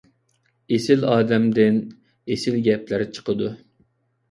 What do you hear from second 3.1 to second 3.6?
چىقىدۇ.